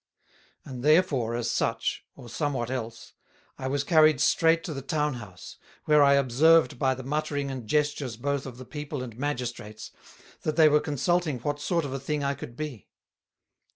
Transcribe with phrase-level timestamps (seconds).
[0.65, 3.13] And therefore as such, or somewhat else,
[3.59, 7.67] I was carried streight to the Town House, where I observed by the muttering and
[7.67, 9.91] gestures both of the People and Magistrates,
[10.41, 12.87] that they were consulting what sort of a thing I could be.